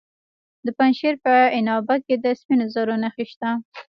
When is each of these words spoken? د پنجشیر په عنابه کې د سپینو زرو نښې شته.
د 0.65 0.67
پنجشیر 0.77 1.15
په 1.25 1.33
عنابه 1.57 1.95
کې 2.05 2.15
د 2.23 2.25
سپینو 2.39 2.65
زرو 2.73 2.95
نښې 3.03 3.25
شته. 3.31 3.49